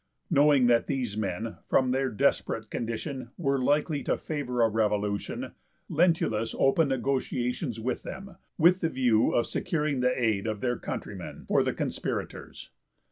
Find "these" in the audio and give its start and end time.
0.87-1.15